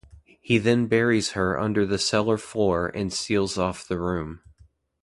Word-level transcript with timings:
He 0.41 0.57
then 0.57 0.87
buries 0.87 1.33
her 1.33 1.59
under 1.59 1.85
the 1.85 1.99
cellar 1.99 2.39
floor 2.39 2.87
and 2.87 3.13
seals 3.13 3.55
off 3.59 3.87
the 3.87 3.99
room. 3.99 4.41